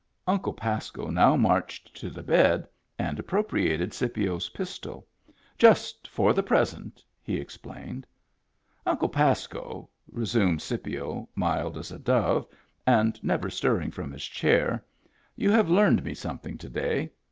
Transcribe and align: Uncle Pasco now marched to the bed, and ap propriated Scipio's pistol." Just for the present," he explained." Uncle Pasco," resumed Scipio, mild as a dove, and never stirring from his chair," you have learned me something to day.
Uncle 0.25 0.51
Pasco 0.53 1.11
now 1.11 1.35
marched 1.35 1.95
to 1.95 2.09
the 2.09 2.23
bed, 2.23 2.67
and 2.97 3.19
ap 3.19 3.27
propriated 3.27 3.93
Scipio's 3.93 4.49
pistol." 4.49 5.05
Just 5.59 6.07
for 6.07 6.33
the 6.33 6.41
present," 6.41 7.03
he 7.21 7.37
explained." 7.39 8.07
Uncle 8.87 9.09
Pasco," 9.09 9.91
resumed 10.11 10.59
Scipio, 10.59 11.29
mild 11.35 11.77
as 11.77 11.91
a 11.91 11.99
dove, 11.99 12.47
and 12.87 13.23
never 13.23 13.51
stirring 13.51 13.91
from 13.91 14.11
his 14.11 14.23
chair," 14.25 14.83
you 15.35 15.51
have 15.51 15.69
learned 15.69 16.03
me 16.03 16.15
something 16.15 16.57
to 16.57 16.67
day. 16.69 17.11